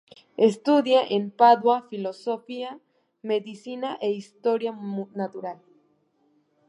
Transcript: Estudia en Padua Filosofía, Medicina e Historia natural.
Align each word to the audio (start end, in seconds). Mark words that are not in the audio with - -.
Estudia 0.37 1.03
en 1.07 1.29
Padua 1.29 1.83
Filosofía, 1.91 2.71
Medicina 3.21 3.89
e 4.01 4.07
Historia 4.19 4.71
natural. 5.21 5.59